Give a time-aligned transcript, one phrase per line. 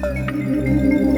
[0.00, 1.11] Thank you.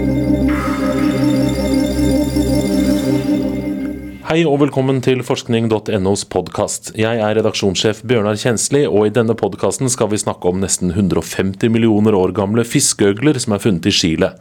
[4.34, 6.88] Hei og velkommen til forskning.nos podkast.
[6.98, 11.70] Jeg er redaksjonssjef Bjørnar Kjensli, og i denne podkasten skal vi snakke om nesten 150
[11.70, 14.32] millioner år gamle fiskeøgler som er funnet i Chile.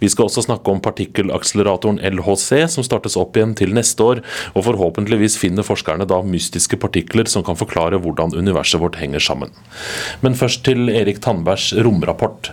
[0.00, 4.22] Vi skal også snakke om partikkelakseleratoren LHC, som startes opp igjen til neste år,
[4.58, 9.54] og forhåpentligvis finner forskerne da mystiske partikler som kan forklare hvordan universet vårt henger sammen.
[10.26, 12.50] Men først til Erik Tandbergs romrapport.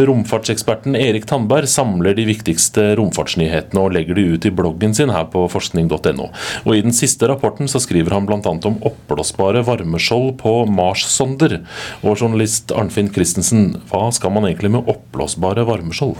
[0.00, 5.28] Romfartseksperten Erik Tandberg samler de viktigste romfartsnyhetene og legger de ut i bloggen sin her
[5.28, 6.29] på forskning.no.
[6.64, 8.40] Og I den siste rapporten så skriver han bl.a.
[8.40, 11.60] om oppblåsbare varmeskjold på Mars-sonder.
[12.02, 16.18] Og journalist Arnfinn Christensen, hva skal man egentlig med oppblåsbare varmeskjold?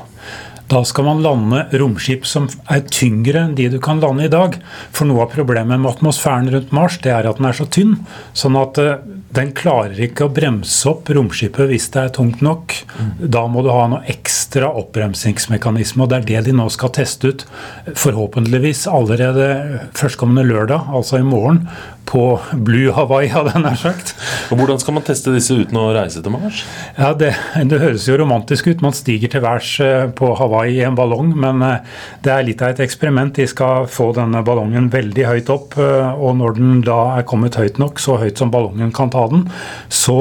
[0.70, 4.54] Da skal man lande romskip som er tyngre enn de du kan lande i dag.
[4.94, 7.96] For noe av problemet med atmosfæren rundt Mars det er at den er så tynn.
[8.38, 9.00] Sånn at uh,
[9.34, 12.76] den klarer ikke å bremse opp romskipet hvis det er tungt nok.
[13.18, 17.30] Da må du ha noe ekstra oppbremsingsmekanisme, og det er det de nå skal teste
[17.30, 17.46] ut.
[17.90, 19.50] Forhåpentligvis allerede
[19.98, 21.64] førstkommende lørdag, altså i morgen,
[22.08, 22.24] på
[22.66, 24.14] Blue Hawaii, hadde jeg nær sagt.
[24.50, 26.62] Og Hvordan skal man teste disse uten å reise til Mars?
[26.96, 27.32] Ja, det,
[27.70, 28.84] det høres jo romantisk ut.
[28.84, 32.64] Man stiger til værs eh, på Hawaii i en ballong, men eh, det er litt
[32.64, 33.34] av et eksperiment.
[33.36, 37.60] De skal få denne ballongen veldig høyt opp, eh, og når den da er kommet
[37.60, 39.46] høyt nok, så høyt som ballongen kan ta den,
[39.92, 40.18] så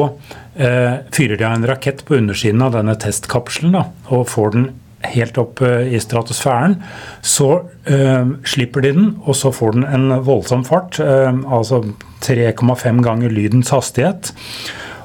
[0.60, 4.70] eh, fyrer de av en rakett på undersiden av denne testkapselen da, og får den
[5.08, 6.78] helt opp eh, i stratosfæren.
[7.22, 11.84] Så øh, slipper de den, og så får den en voldsom fart, øh, altså
[12.26, 14.34] 3,5 ganger lydens hastighet.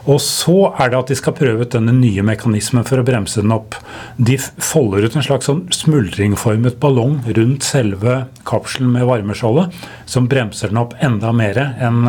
[0.05, 3.41] Og så er det at de skal prøve ut denne nye mekanismen for å bremse
[3.41, 3.79] den opp.
[4.21, 9.73] De folder ut en slags sånn smuldringformet ballong rundt selve kapselen med varmeskjoldet,
[10.05, 12.03] som bremser den opp enda mer enn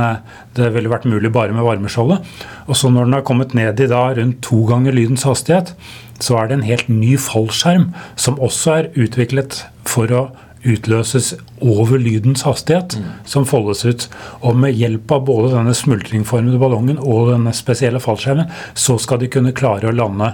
[0.56, 2.26] det ville vært mulig bare med varmeskjoldet.
[2.68, 5.72] Og så når den har kommet ned i da rundt to ganger lydens hastighet,
[6.20, 10.26] så er det en helt ny fallskjerm som også er utviklet for å
[10.66, 13.08] utløses over lydens hastighet, mm.
[13.30, 14.08] som foldes ut.
[14.42, 19.32] Og med hjelp av både denne smultringformede ballongen og denne spesielle fallskjermen, så skal de
[19.32, 20.34] kunne klare å lande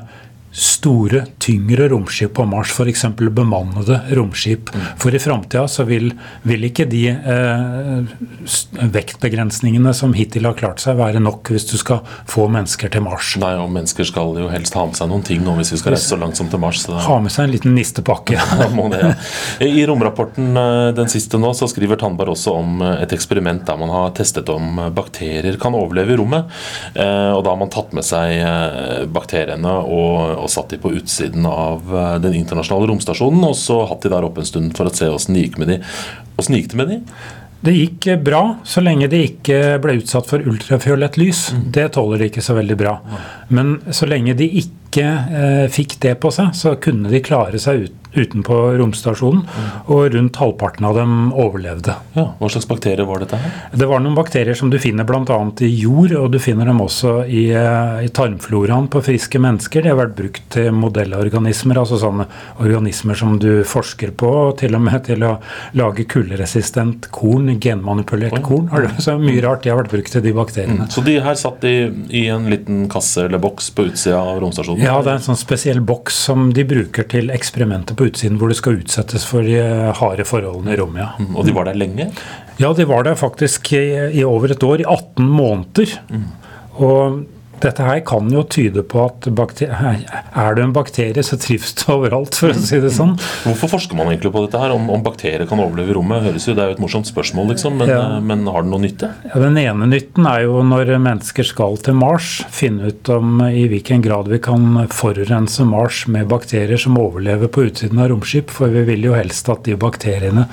[0.51, 3.06] store, tyngre romskip på Mars, f.eks.
[3.17, 4.75] bemannede romskip.
[4.75, 4.81] Mm.
[5.00, 6.12] For i framtida så vil,
[6.44, 12.01] vil, ikke de eh, vektbegrensningene som hittil har klart seg, være nok hvis du skal
[12.29, 13.34] få mennesker til Mars.
[13.40, 15.95] Nei, og mennesker skal jo helst ha med seg noen ting nå hvis vi skal
[15.95, 16.84] reise så langt som til Mars.
[16.90, 18.35] Ha med seg en liten nistepakke.
[18.91, 19.13] det, ja.
[19.72, 23.79] I romrapporten eh, den siste nå så skriver Tandberg også om eh, et eksperiment der
[23.79, 26.51] man har testet om bakterier kan overleve i rommet.
[26.91, 31.46] Eh, og da har man tatt med seg bakteriene og og satt de på utsiden
[31.47, 33.44] av eh, den internasjonale romstasjonen.
[33.47, 35.72] Og så hatt de der oppe en stund for å se åssen det gikk med
[35.75, 35.79] de.
[36.41, 37.00] Åssen gikk det med de?
[37.62, 41.47] Det gikk eh, bra så lenge de ikke ble utsatt for ultrafiolett lys.
[41.53, 41.66] Mm.
[41.78, 42.97] Det tåler de ikke så veldig bra.
[43.53, 47.85] Men så lenge de ikke eh, fikk det på seg, så kunne de klare seg
[47.85, 49.46] ut, utenpå romstasjonen.
[49.47, 49.68] Mm.
[49.94, 51.96] Og rundt halvparten av dem overlevde.
[52.18, 53.40] Ja, hva slags bakterier var dette?
[53.40, 53.53] her?
[53.72, 55.38] Det var noen bakterier som du finner bl.a.
[55.63, 59.85] i jord, og du finner dem også i, eh, i, tarmfloraen på friske mennesker.
[59.85, 62.28] De har vært brukt til modellorganismer, altså sånne
[62.59, 65.38] organismer som du forsker på, og til og med til å
[65.79, 68.44] lage kulderesistent korn, genmanipulert Oi.
[68.46, 68.69] korn.
[69.02, 70.84] Så mye rart de har vært brukt til de bakteriene.
[70.84, 70.91] Mm.
[70.91, 71.75] Så de her satt i,
[72.12, 74.80] i en liten kasse eller boks på utsida av romstasjonen?
[74.81, 78.51] Ja, det er en sånn spesiell boks som de bruker til eksperimenter på utsiden hvor
[78.51, 79.59] det skal utsettes for de
[79.97, 81.03] harde forholdene i rommet.
[81.03, 81.11] Ja.
[81.21, 82.09] Mm, og de var der lenge?
[82.61, 83.85] Ja, de var der faktisk i,
[84.21, 84.83] i over et år.
[84.83, 85.95] I 18 måneder.
[86.11, 86.27] Mm.
[86.81, 87.21] Og
[87.66, 92.38] dette her kan jo tyde på at er du en bakterie, så trives du overalt,
[92.38, 93.13] for å si det sånn.
[93.45, 94.73] Hvorfor forsker man egentlig på dette her?
[94.75, 96.25] Om, om bakterier kan overleve i rommet?
[96.25, 98.03] Høres jo, Det er jo et morsomt spørsmål, liksom, men, ja.
[98.23, 99.11] men har det noe nytte?
[99.29, 103.66] Ja, Den ene nytten er jo når mennesker skal til Mars, finne ut om i
[103.72, 108.53] hvilken grad vi kan forurense Mars med bakterier som overlever på utsiden av romskip.
[108.53, 110.47] For vi vil jo helst at de bakteriene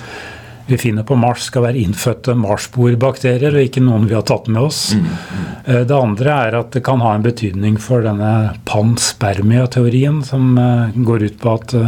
[0.68, 4.68] vi finner på Mars, skal være innfødte marsboerbakterier, og ikke noen vi har tatt med
[4.68, 4.82] oss.
[4.94, 5.44] Mm, mm.
[5.64, 8.32] Eh, det andre er at det kan ha en betydning for denne
[8.68, 11.78] panspermia-teorien, som eh, går ut på at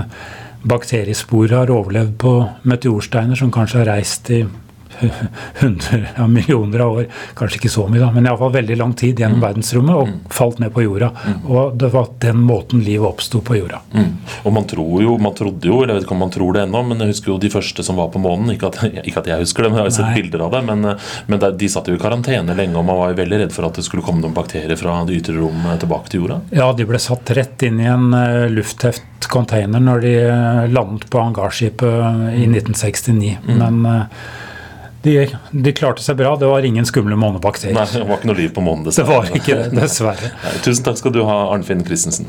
[0.61, 2.33] bakteriespor bakteriesporet har overlevd på
[2.69, 4.43] meteorsteiner som kanskje har reist i
[5.61, 7.09] hundre millioner av år,
[7.39, 9.47] kanskje ikke så mye, da, men iallfall veldig lang tid gjennom mm.
[9.47, 10.19] verdensrommet og mm.
[10.35, 11.11] falt ned på jorda.
[11.17, 11.39] Mm.
[11.51, 13.83] Og det var den måten livet oppsto på jorda.
[13.95, 14.11] Mm.
[14.45, 16.65] Og man tror jo, man trodde jo, eller jeg vet ikke om man tror det
[16.67, 18.53] ennå, men jeg husker jo de første som var på månen.
[18.55, 20.17] Ikke at, ikke at jeg husker det, men jeg har sett Nei.
[20.21, 20.63] bilder av det.
[20.71, 20.89] Men,
[21.31, 23.79] men de satt jo i karantene lenge, og man var jo veldig redd for at
[23.79, 26.41] det skulle komme noen bakterier fra det ytre rom tilbake til jorda.
[26.55, 31.07] Ja, de ble satt rett inn i en uh, luftteft container når de uh, landet
[31.11, 33.37] på hangarskipet i 1969.
[33.47, 33.61] Mm.
[33.61, 34.31] Men uh,
[35.03, 35.15] de,
[35.51, 36.35] de, klarte seg bra.
[36.37, 37.77] Det var ingen skumle månebakterier.
[37.77, 39.07] Nei, Det var ikke noe liv på månen, dessverre.
[39.07, 40.33] Det var ikke det, dessverre.
[40.67, 42.29] Tusen takk skal du ha, Arnfinn Christensen.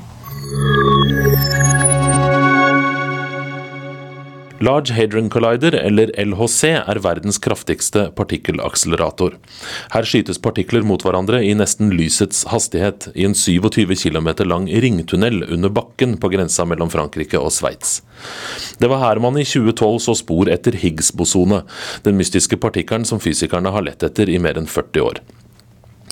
[4.61, 9.33] Large Hadron Collider, eller LHC, er verdens kraftigste partikkelakselerator.
[9.89, 15.47] Her skytes partikler mot hverandre i nesten lysets hastighet i en 27 km lang ringtunnel
[15.47, 18.03] under bakken på grensa mellom Frankrike og Sveits.
[18.77, 21.63] Det var her man i 2012 så spor etter Higgs-bosone,
[22.05, 25.23] den mystiske partikkelen som fysikerne har lett etter i mer enn 40 år.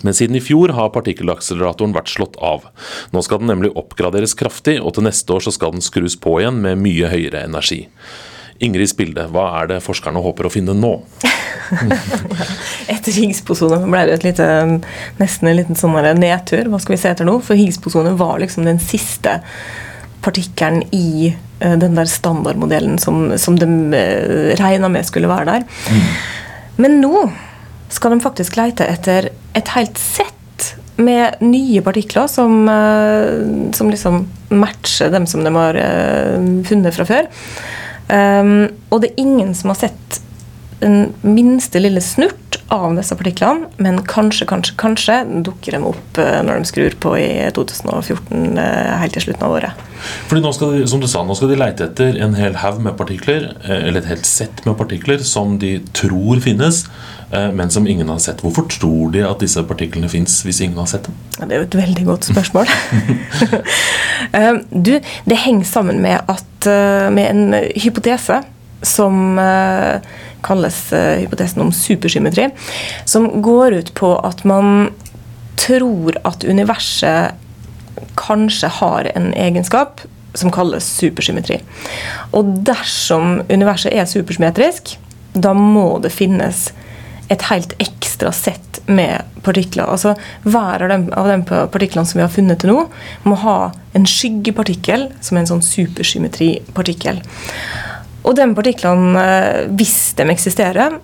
[0.01, 2.65] Men siden i fjor har partikkelakseleratoren vært slått av.
[3.13, 6.39] Nå skal den nemlig oppgraderes kraftig, og til neste år så skal den skrus på
[6.39, 7.83] igjen med mye høyere energi.
[8.59, 10.97] Ingrid bilde, hva er det forskerne håper å finne nå?
[12.93, 14.47] etter Higgs-posonet ble det et lite,
[15.19, 16.69] nesten en liten sånn nedtur.
[16.71, 17.37] Hva skal vi se etter nå?
[17.45, 19.39] For Higgs-posonet var liksom den siste
[20.23, 21.31] partikkelen i
[21.63, 25.67] uh, den der standardmodellen som, som de uh, regna med skulle være der.
[25.87, 26.09] Mm.
[26.83, 27.29] Men nå
[27.93, 30.35] skal de faktisk leite etter et helt sett
[30.99, 35.77] med nye partikler som, uh, som liksom matcher dem som de har
[36.67, 37.29] funnet fra før.
[38.09, 40.21] Um, og det er ingen som har sett
[40.79, 46.39] den minste lille snurt av disse partiklene, men kanskje, kanskje, kanskje dukker de opp uh,
[46.45, 48.57] når de skrur på i 2014,
[49.01, 49.85] helt til slutten av året.
[50.29, 52.79] Fordi nå skal de, som du sa, nå skal de leite etter en hel haug
[52.81, 56.85] med partikler, eller et helt sett med partikler, som de tror finnes
[57.31, 58.41] Eh, men som ingen har sett.
[58.41, 61.17] Hvorfor tror de at disse partiklene fins hvis ingen har sett dem?
[61.37, 62.71] Ja, det er jo et veldig godt spørsmål.
[64.29, 64.91] Eh, du,
[65.25, 68.41] det henger sammen med, at, eh, med en hypotese
[68.81, 69.37] som
[70.43, 72.49] kalles hypotesen om supersymmetri,
[73.05, 74.89] som går ut på at man
[75.59, 77.35] tror at universet
[78.19, 80.01] kanskje har en egenskap
[80.33, 81.59] som kalles supersymmetri.
[82.35, 84.95] Og dersom universet er supersymmetrisk,
[85.33, 86.69] da må det finnes
[87.29, 89.85] et helt ekstra sett med partikler.
[89.85, 92.85] Altså Hver av de partiklene som vi har funnet til nå,
[93.23, 93.57] må ha
[93.97, 97.21] en skyggepartikkel som er en sånn supersymmetripartikkel.
[98.27, 100.99] Og de partiklene, eh, hvis de eksisterer,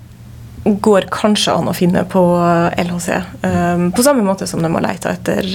[0.66, 3.10] går kanskje an å finne på eh, LHC.
[3.46, 5.50] Eh, på samme måte som de har leita etter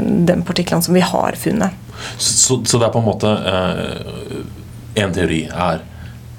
[0.00, 1.76] de partiklene som vi har funnet.
[2.18, 3.30] Så, så det er på en måte
[4.96, 5.82] En teori er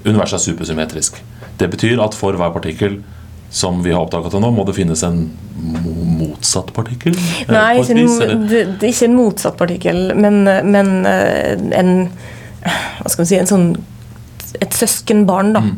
[0.02, 1.20] universet er supersymmetrisk.
[1.58, 2.98] Det betyr at for hver partikkel
[3.52, 5.26] som vi har oppdaga til nå, må det finnes en
[6.16, 7.16] motsatt partikkel?
[7.52, 11.96] Nei, ikke en, det, det ikke en motsatt partikkel, men, men eh, en
[12.62, 13.72] Hva skal vi si en sånn
[14.60, 15.62] et søskenbarn, da.
[15.64, 15.76] Mm.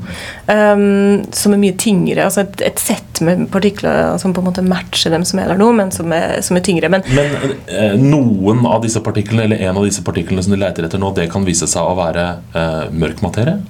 [0.50, 2.24] Um, som er mye tyngre.
[2.24, 5.60] altså Et, et sett med partikler som på en måte matcher dem som er der
[5.60, 6.90] nå, men som er, som er tyngre.
[6.92, 10.88] Men, men eh, noen av disse partiklene, eller en av disse partiklene som de leter
[10.88, 13.60] etter nå, det kan vise seg å være eh, mørk materie?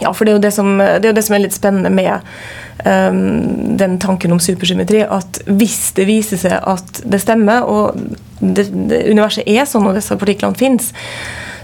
[0.00, 2.24] Ja, for det er jo det som, det er, det som er litt spennende med
[2.84, 5.04] um, den tanken om supersymmetri.
[5.04, 8.00] At hvis det viser seg at det stemmer, og
[8.40, 10.92] det, det, universet er sånn og disse partiklene fins,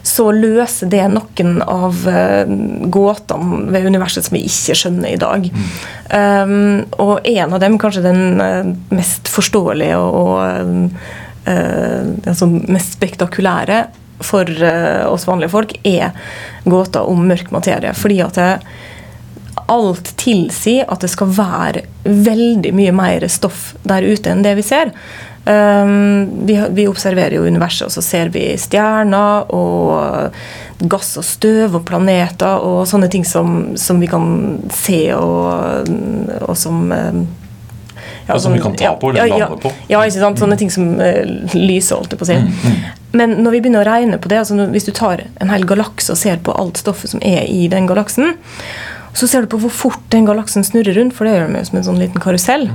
[0.07, 2.47] så løser det noen av uh,
[2.95, 5.49] gåtene ved universet som vi ikke skjønner i dag.
[6.13, 10.99] Um, og en av dem, kanskje den uh, mest forståelige og, og
[11.49, 13.87] uh, altså mest spektakulære,
[14.25, 16.17] for uh, oss vanlige folk, er
[16.65, 17.93] gåta om mørk materie.
[17.97, 18.51] Fordi at det,
[19.67, 24.65] alt tilsier at det skal være veldig mye mer stoff der ute enn det vi
[24.67, 24.93] ser.
[25.47, 30.35] Um, vi, vi, observerer jo universet, og så ser vi stjerner og
[30.91, 34.27] gass og støv og planeter og sånne ting som, som vi kan
[34.75, 35.87] se og,
[36.43, 37.23] og som um,
[38.27, 39.71] ja, som vi kan ta på eller lande på.
[39.87, 40.43] Ja, ikke sant?
[40.43, 41.23] sånne ting som uh,
[41.55, 42.41] lyser, holdt jeg på å si.
[42.43, 43.06] Mm, mm.
[43.17, 46.13] Men når vi begynner å regne på det, altså hvis du tar en hel galakse
[46.13, 48.37] og ser på alt stoffet som er i den galaksen,
[49.17, 51.79] så ser du på hvor fort den galaksen snurrer rundt, for det gjør den som
[51.79, 52.67] en sånn liten karusell.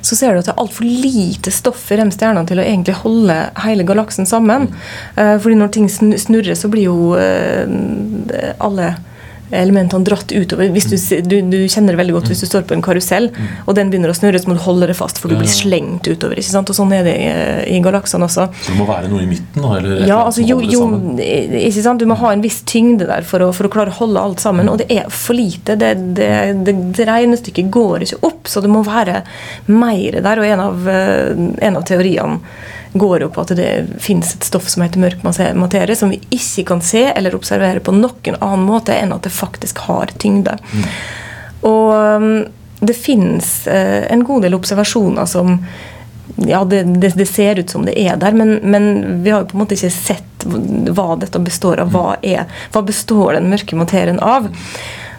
[0.00, 2.94] Så ser du at det er altfor lite stoff i de stjernene til å egentlig
[3.02, 4.70] holde hele galaksen sammen.
[5.18, 8.94] Uh, fordi når ting snurrer, så blir jo uh, alle
[9.54, 10.70] elementene dratt utover.
[10.74, 13.28] Hvis du, du, du, kjenner det veldig godt hvis du står på en karusell,
[13.64, 16.08] og den begynner å snurre, så må du holde det fast, for du blir slengt
[16.08, 16.38] utover.
[16.40, 16.72] ikke sant?
[16.72, 17.30] Og Sånn er det i,
[17.76, 18.48] i galaksene også.
[18.60, 19.66] Så det må være noe i midten?
[19.78, 20.84] Eller ja, altså, jo, jo,
[21.16, 22.02] ikke sant?
[22.02, 24.44] Du må ha en viss tyngde der for å, for å klare å holde alt
[24.44, 24.70] sammen.
[24.72, 25.78] Og det er for lite.
[25.78, 26.30] Det, det,
[26.66, 29.22] det, det regnestykket går ikke opp, så det må være
[29.72, 30.42] mer der.
[30.42, 32.40] Og en av, eh, en av teoriene
[32.98, 33.70] går jo på at det
[34.02, 37.94] finnes et stoff som heter mørk materie, som vi ikke kan se eller observere på
[37.94, 40.56] noen annen måte enn at det faktisk har tyngde.
[40.72, 40.86] Mm.
[41.66, 42.30] Og um,
[42.80, 45.58] det finnes uh, en god del observasjoner som
[46.36, 48.90] ja, det, det, det, ser ut som det er der, men, men,
[49.24, 51.94] vi har jo på en måte ikke sett hva dette består av.
[51.94, 54.50] Hva, er, hva består den mørke materien av?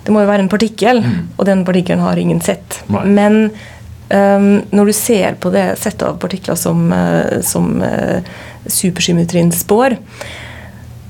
[0.03, 1.15] Det må jo være en partikkel, mm.
[1.39, 2.83] og den partikkelen har ingen sett.
[2.87, 3.76] Men Um,
[4.09, 8.23] når du ser på det settet av partikler som, uh, som uh,
[8.63, 9.97] supersymmetrien spår,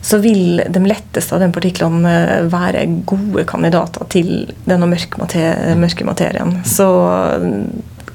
[0.02, 4.30] så vil de letteste av de partiklene eh, være gode kandidater til
[4.64, 6.54] denne mørke, mater mørke materien.
[6.64, 6.86] Så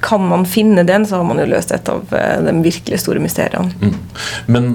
[0.01, 3.75] kan man finne den, så har man jo løst et av de virkelig store mysteriene.
[3.77, 3.93] Mm.
[4.55, 4.71] Men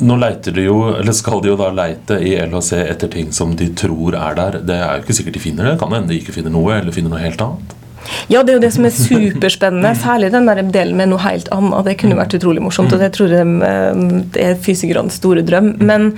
[0.00, 3.52] nå leiter de jo, eller skal de jo da leite i LHC etter ting som
[3.56, 4.58] de tror er der.
[4.66, 5.76] Det er jo ikke sikkert de finner det.
[5.82, 7.76] Kan hende de ikke finner noe, eller finner noe helt annet.
[8.30, 9.92] Ja, det er jo det som er superspennende.
[9.98, 11.84] Særlig den der delen med noe helt annet.
[11.88, 14.04] Det kunne vært utrolig morsomt, og det tror jeg eh,
[14.34, 15.74] det er fysikernes store drøm.
[15.82, 16.12] Men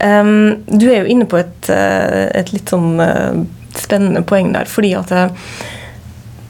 [0.00, 0.36] um,
[0.68, 3.42] du er jo inne på et, eh, et litt sånn uh,
[3.76, 5.12] spennende poeng der, fordi at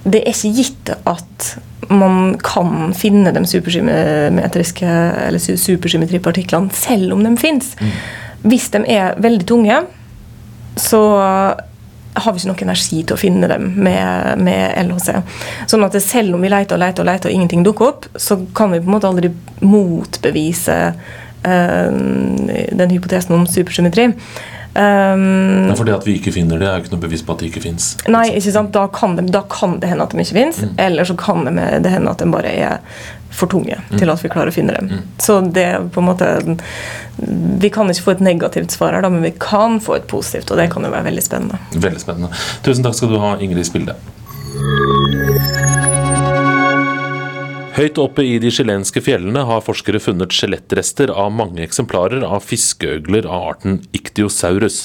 [0.06, 1.56] det er ikke gitt at
[1.90, 4.86] man kan finne de supersymmetriske
[5.26, 7.74] eller supersymmetripartiklene selv om de fins.
[7.78, 7.94] Mm.
[8.50, 9.80] Hvis de er veldig tunge,
[10.78, 11.02] så
[12.16, 15.10] har vi ikke nok energi til å finne dem med, med LHC.
[15.70, 18.38] Sånn at selv om vi leter og leter og leter og ingenting dukker opp, så
[18.56, 19.30] kan vi på en måte aldri
[19.60, 20.78] motbevise
[21.46, 21.98] øh,
[22.80, 24.10] den hypotesen om supersymmetri.
[24.76, 27.48] Um, fordi at vi ikke finner det, er jo ikke noe bevis på at det
[27.48, 27.94] ikke fins.
[28.12, 28.74] Nei, ikke sant?
[28.74, 30.74] Da kan, det, da kan det hende at de ikke fins, mm.
[30.84, 31.54] eller så kan det,
[31.86, 32.98] det, hende at de bare er
[33.36, 33.96] for tunge mm.
[33.96, 34.90] til at vi klarer å finne dem.
[34.92, 35.06] Mm.
[35.22, 36.28] Så det er på en måte
[37.16, 40.60] Vi kan ikke få et negativt svar her, men vi kan få et positivt, og
[40.60, 41.60] det kan jo være veldig spennende.
[41.72, 42.44] Veldig spennende.
[42.66, 43.96] Tusen takk skal du ha, Ingrid Spilde.
[47.76, 53.28] Høyt oppe i de chilenske fjellene har forskere funnet skjelettrester av mange eksemplarer av fiskeøgler
[53.28, 54.78] av arten Ictiosaurus.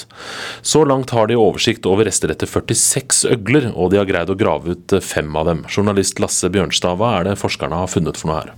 [0.59, 4.35] Så langt har de oversikt over rester etter 46 øgler, og de har greid å
[4.35, 5.63] grave ut fem av dem.
[5.71, 8.51] Journalist Lasse Bjørnstad, hva er det forskerne har funnet for noe her?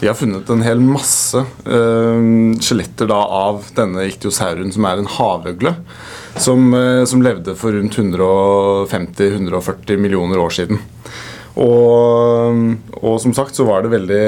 [0.00, 2.16] De har funnet en hel masse uh,
[2.64, 5.76] skjeletter av denne ichthyosaurien, som er en havøgle.
[6.40, 10.80] Som, uh, som levde for rundt 150-140 millioner år siden.
[11.56, 12.58] Og,
[13.00, 14.24] og, som sagt så var det veldig,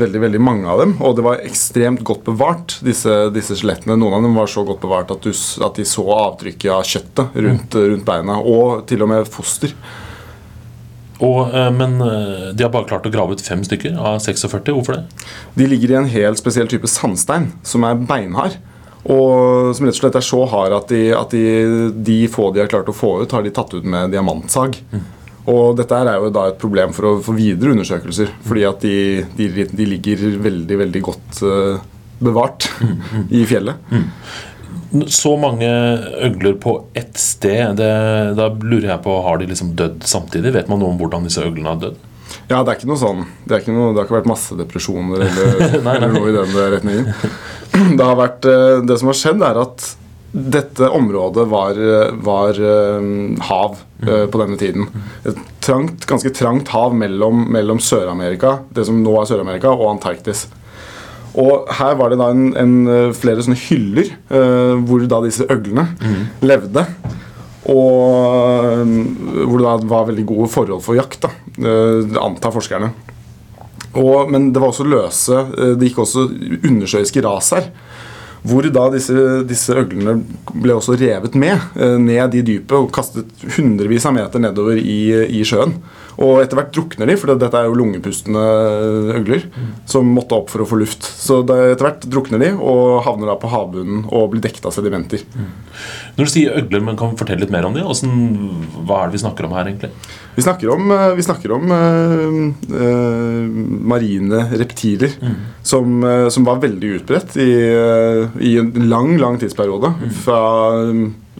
[0.00, 0.96] veldig, veldig mange av dem.
[1.06, 3.94] Og det var ekstremt godt bevart, disse, disse skjelettene.
[4.00, 7.36] Noen av dem var så godt bevart at, du, at de så avtrykket av kjøttet
[7.38, 7.84] rundt, mm.
[7.92, 8.40] rundt, beina.
[8.42, 9.76] Og til og med foster.
[11.20, 14.72] Og, eh, men eh, de har bare klart å grave ut fem stykker av 46.
[14.72, 15.28] Hvorfor det?
[15.54, 18.58] De ligger i en helt spesiell type sandstein, som er beinhard.
[19.06, 21.46] Og som rett og slett er så hard at de, at de,
[21.94, 24.82] de få de har klart å få ut, har de tatt ut med diamantsag.
[24.90, 25.06] Mm.
[25.48, 28.96] Og dette er jo da et problem for, å, for videre undersøkelser, fordi at de,
[29.38, 31.80] de, de ligger veldig, veldig godt uh,
[32.20, 32.68] bevart
[33.32, 33.90] i fjellet.
[35.08, 35.68] Så mange
[36.26, 37.90] øgler på ett sted, det,
[38.36, 40.52] da lurer jeg på, har de liksom dødd samtidig?
[40.56, 42.06] Vet man noe om hvordan disse øglene har dødd?
[42.50, 43.22] Ja, det er ikke noe sånn.
[43.44, 45.94] Det, er ikke noe, det har ikke vært massedepresjoner eller, nei, nei.
[45.94, 47.10] eller noe i den retningen.
[47.70, 49.84] Det, har vært, eh, det som har skjedd, er at
[50.30, 51.78] dette området var,
[52.22, 53.02] var uh,
[53.48, 54.86] hav uh, på denne tiden.
[55.26, 60.46] Et trangt, ganske trangt hav mellom, mellom Sør-Amerika, det som nå er Sør-Amerika, og Antarktis.
[61.40, 65.46] Og her var det da en, en, eh, flere sånne hyller uh, hvor da disse
[65.46, 66.22] øglene mm.
[66.42, 66.82] levde.
[67.70, 68.80] Og
[69.44, 71.30] hvor det da var veldig gode forhold for jakt, da,
[72.18, 72.88] antar forskerne.
[74.00, 75.42] Og, men det var også løse
[75.76, 76.24] Det gikk også
[76.66, 77.68] undersjøiske ras her.
[78.46, 79.14] Hvor da disse,
[79.48, 80.16] disse, øglene
[80.54, 85.00] ble også revet med eh, ned i dypet og kastet hundrevis av meter nedover i,
[85.40, 85.76] i sjøen.
[86.20, 88.42] Og etter hvert drukner de, for dette er jo lungepustende
[89.16, 89.68] øgler mm.
[89.88, 91.06] som måtte opp for å få luft.
[91.06, 95.24] Så etter hvert drukner de og havner da på havbunnen og blir dekket av sedimenter.
[96.20, 97.80] Når du sier øgler, men kan du fortelle litt mer om de?
[97.80, 98.10] Hvordan,
[98.84, 99.88] hva er det vi snakker om her, egentlig?
[100.36, 102.34] Vi snakker om, eh, vi snakker om uh,
[102.76, 103.46] uh,
[103.88, 105.38] marine reptiler mm.
[105.64, 107.48] som, uh, som, var veldig utbredt i,
[108.36, 109.94] i, en lang, lang tidsperiode.
[109.96, 110.12] Mm.
[110.20, 110.42] Fra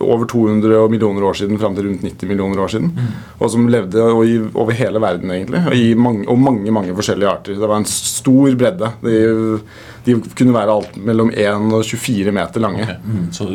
[0.00, 2.90] over 200 millioner år siden fram til rundt 90 millioner år siden.
[2.96, 3.12] Mm.
[3.38, 5.62] Og som levde i, over hele verden, egentlig.
[5.66, 7.60] Og, mange, og mange mange forskjellige arter.
[7.60, 8.92] Det var en stor bredde.
[9.04, 9.16] De,
[10.04, 12.86] de kunne være alt mellom 1 og 24 meter lange.
[12.86, 12.96] Okay.
[13.04, 13.26] Mm.
[13.36, 13.48] Så,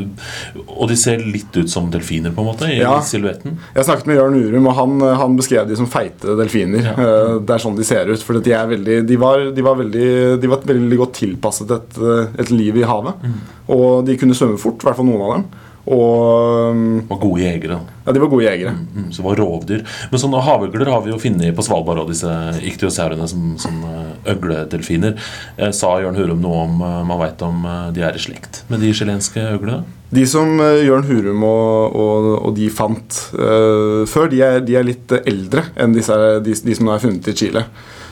[0.66, 2.70] og de ser litt ut som delfiner, på en måte?
[2.70, 2.94] i ja.
[3.06, 3.58] silhuetten?
[3.76, 6.92] Jeg snakket med Jørn Urum, og han, han beskrev de som feite delfiner.
[6.92, 6.96] Ja.
[6.96, 8.22] Eh, det er sånn de ser ut.
[8.26, 10.08] For de, veldig, de, var, de, var veldig,
[10.42, 12.02] de, var, veldig, godt tilpasset et,
[12.46, 13.26] et liv i havet.
[13.26, 13.38] Mm.
[13.76, 15.48] Og de kunne svømme fort, i hvert fall noen av dem.
[15.86, 17.78] Og, og gode jegere.
[18.06, 18.74] Ja, de var gode jegere.
[18.74, 19.84] Mm, mm, så var rovdyr.
[20.12, 22.32] Men sånne havøgler har vi jo funnet på Svalbard, og disse
[22.66, 23.84] iktiosaurene som, som
[24.26, 25.20] øgledelfiner.
[25.58, 28.64] Eh, sa Jørn Hurum noe om eh, man veit om eh, de er i slekt
[28.72, 29.84] med de chilenske øglene?
[30.16, 34.86] De som Jørn Hurum og, og, og de fant uh, før, de er, de er,
[34.86, 36.16] litt eldre enn disse,
[36.46, 37.66] de, de som nå er funnet i Chile.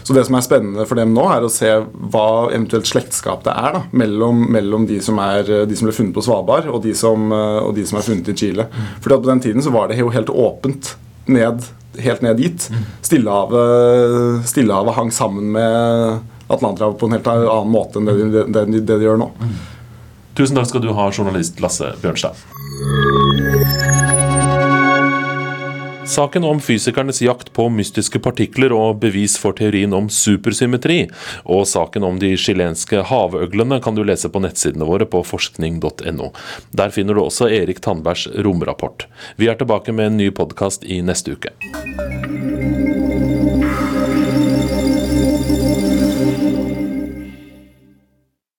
[0.04, 1.70] Så det som er spennende for dem nå, er å se
[2.14, 6.16] hva eventuelt slektskap det er da, mellom, mellom de, som er, de, som ble funnet
[6.16, 8.68] på Svalbard, og de som, og de som er funnet i Chile.
[9.00, 10.96] Fordi at På den tiden så var det jo helt åpent
[11.32, 11.64] ned,
[12.04, 12.68] helt ned dit.
[13.06, 16.20] Stillehavet, Stillehavet hang sammen med
[16.52, 18.18] Atlanterhavet på en helt annen måte enn det
[18.52, 19.32] de, det, de gjør nå.
[20.38, 22.40] Tusen takk skal du ha, journalist Lasse Bjørnstad.
[26.06, 30.98] Saken om fysikernes jakt på mystiske partikler og bevis for teorien om supersymmetri,
[31.48, 36.32] og saken om de chilenske havøglene kan du lese på nettsidene våre på forskning.no.
[36.76, 39.08] Der finner du også Erik Tandbergs romrapport.
[39.40, 41.56] Vi er tilbake med en ny podkast i neste uke.